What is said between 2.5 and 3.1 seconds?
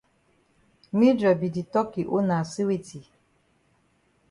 say weti?